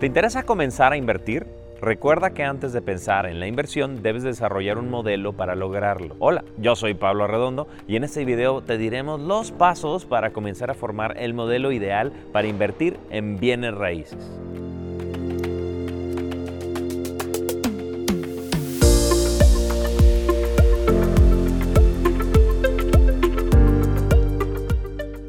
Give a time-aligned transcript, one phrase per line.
[0.00, 1.44] ¿Te interesa comenzar a invertir?
[1.80, 6.14] Recuerda que antes de pensar en la inversión debes desarrollar un modelo para lograrlo.
[6.20, 10.70] Hola, yo soy Pablo Arredondo y en este video te diremos los pasos para comenzar
[10.70, 14.40] a formar el modelo ideal para invertir en bienes raíces.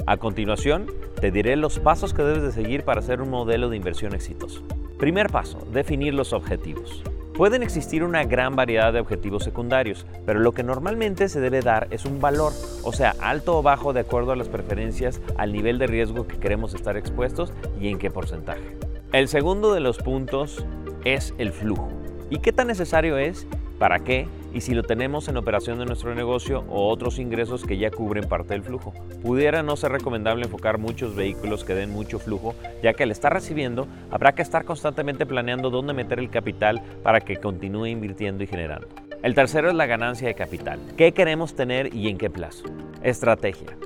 [0.10, 0.88] A continuación,
[1.22, 4.64] te diré los pasos que debes de seguir para hacer un modelo de inversión exitoso.
[4.98, 7.04] Primer paso, definir los objetivos.
[7.36, 11.90] Pueden existir una gran variedad de objetivos secundarios, pero lo que normalmente se debe dar
[11.92, 12.54] es un valor,
[12.84, 16.40] o sea, alto o bajo de acuerdo a las preferencias, al nivel de riesgo que
[16.40, 18.80] queremos estar expuestos y en qué porcentaje.
[19.14, 20.66] El segundo de los puntos
[21.06, 21.88] es el flujo.
[22.32, 23.46] ¿Y qué tan necesario es?
[23.78, 24.28] ¿Para qué?
[24.54, 28.28] Y si lo tenemos en operación de nuestro negocio o otros ingresos que ya cubren
[28.28, 28.94] parte del flujo.
[29.22, 33.34] Pudiera no ser recomendable enfocar muchos vehículos que den mucho flujo, ya que al estar
[33.34, 38.48] recibiendo habrá que estar constantemente planeando dónde meter el capital para que continúe invirtiendo y
[38.48, 38.88] generando.
[39.22, 40.80] El tercero es la ganancia de capital.
[40.98, 42.64] ¿Qué queremos tener y en qué plazo?
[43.04, 43.78] Estrategia.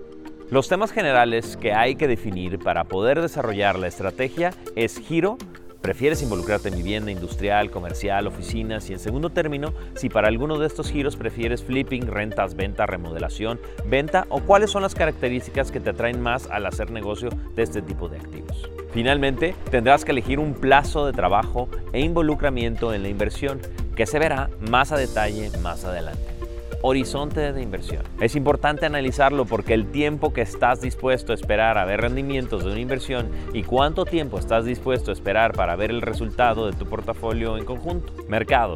[0.52, 5.40] Los temas generales que hay que definir para poder desarrollar la estrategia es giro,
[5.84, 10.66] ¿Prefieres involucrarte en vivienda industrial, comercial, oficinas y en segundo término, si para alguno de
[10.66, 15.90] estos giros prefieres flipping, rentas, venta, remodelación, venta o cuáles son las características que te
[15.90, 18.70] atraen más al hacer negocio de este tipo de activos?
[18.94, 23.60] Finalmente, tendrás que elegir un plazo de trabajo e involucramiento en la inversión
[23.98, 26.33] que se verá más a detalle más adelante
[26.84, 28.04] horizonte de inversión.
[28.20, 32.72] Es importante analizarlo porque el tiempo que estás dispuesto a esperar a ver rendimientos de
[32.72, 36.86] una inversión y cuánto tiempo estás dispuesto a esperar para ver el resultado de tu
[36.86, 38.12] portafolio en conjunto.
[38.28, 38.76] Mercado.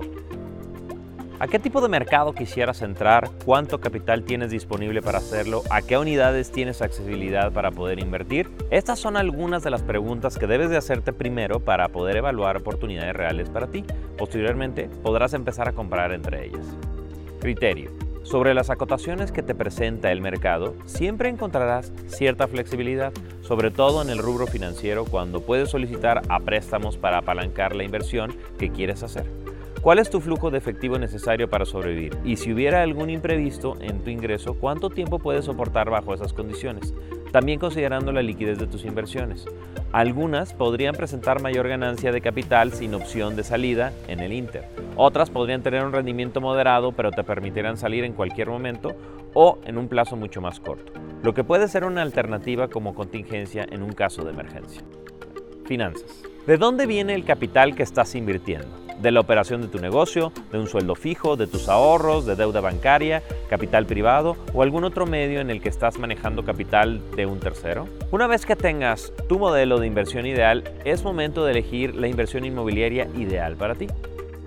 [1.39, 3.29] ¿A qué tipo de mercado quisieras entrar?
[3.45, 5.61] ¿Cuánto capital tienes disponible para hacerlo?
[5.69, 8.49] ¿A qué unidades tienes accesibilidad para poder invertir?
[8.71, 13.13] Estas son algunas de las preguntas que debes de hacerte primero para poder evaluar oportunidades
[13.13, 13.83] reales para ti.
[14.17, 16.65] Posteriormente podrás empezar a comprar entre ellas.
[17.39, 17.91] Criterio.
[18.23, 24.09] Sobre las acotaciones que te presenta el mercado, siempre encontrarás cierta flexibilidad, sobre todo en
[24.09, 29.25] el rubro financiero cuando puedes solicitar a préstamos para apalancar la inversión que quieres hacer.
[29.81, 32.17] ¿Cuál es tu flujo de efectivo necesario para sobrevivir?
[32.25, 36.93] Y si hubiera algún imprevisto en tu ingreso, ¿cuánto tiempo puedes soportar bajo esas condiciones?
[37.31, 39.45] También considerando la liquidez de tus inversiones.
[39.91, 44.65] Algunas podrían presentar mayor ganancia de capital sin opción de salida en el Inter.
[44.95, 48.95] Otras podrían tener un rendimiento moderado pero te permitirán salir en cualquier momento
[49.33, 53.67] o en un plazo mucho más corto, lo que puede ser una alternativa como contingencia
[53.69, 54.81] en un caso de emergencia.
[55.65, 56.23] Finanzas.
[56.47, 58.86] ¿De dónde viene el capital que estás invirtiendo?
[59.01, 62.61] De la operación de tu negocio, de un sueldo fijo, de tus ahorros, de deuda
[62.61, 67.39] bancaria, capital privado o algún otro medio en el que estás manejando capital de un
[67.39, 67.87] tercero?
[68.11, 72.45] Una vez que tengas tu modelo de inversión ideal, es momento de elegir la inversión
[72.45, 73.87] inmobiliaria ideal para ti.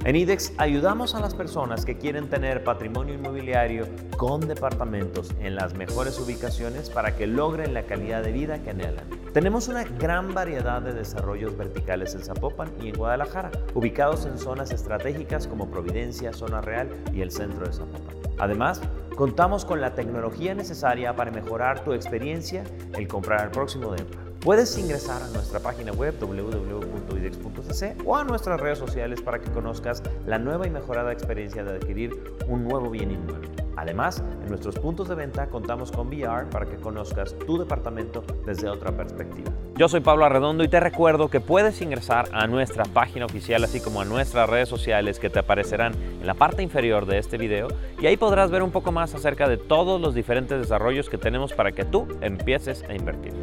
[0.03, 5.75] En IDEX ayudamos a las personas que quieren tener patrimonio inmobiliario con departamentos en las
[5.75, 9.05] mejores ubicaciones para que logren la calidad de vida que anhelan.
[9.35, 14.71] Tenemos una gran variedad de desarrollos verticales en Zapopan y en Guadalajara, ubicados en zonas
[14.71, 18.17] estratégicas como Providencia, Zona Real y el centro de Zapopan.
[18.39, 18.81] Además,
[19.17, 24.30] contamos con la tecnología necesaria para mejorar tu experiencia el comprar el próximo DEPA.
[24.41, 30.03] Puedes ingresar a nuestra página web www.idex.cc o a nuestras redes sociales para que conozcas
[30.27, 32.19] la nueva y mejorada experiencia de adquirir
[32.49, 33.51] un nuevo bien inmueble.
[33.77, 38.71] Además, en nuestros puntos de venta contamos con VR para que conozcas tu departamento desde
[38.71, 39.53] otra perspectiva.
[39.77, 43.81] Yo soy Pablo Arredondo y te recuerdo que puedes ingresar a nuestra página oficial así
[43.81, 47.69] como a nuestras redes sociales que te aparecerán en la parte inferior de este video
[48.01, 51.53] y ahí podrás ver un poco más acerca de todos los diferentes desarrollos que tenemos
[51.53, 53.35] para que tú empieces a invertir.